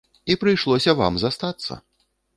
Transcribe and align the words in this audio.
І 0.33 0.37
прыйшлося 0.43 0.97
вам 1.03 1.21
застацца! 1.25 1.79